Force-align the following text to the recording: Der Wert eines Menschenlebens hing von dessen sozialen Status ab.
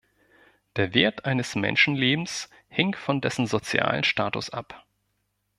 Der 0.77 0.95
Wert 0.95 1.25
eines 1.25 1.53
Menschenlebens 1.53 2.49
hing 2.69 2.95
von 2.95 3.21
dessen 3.21 3.45
sozialen 3.45 4.03
Status 4.03 4.49
ab. 4.49 4.83